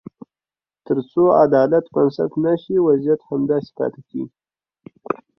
[0.85, 4.35] تر څو عدالت بنسټ نه شي، وضعیت همداسې پاتې کېږي.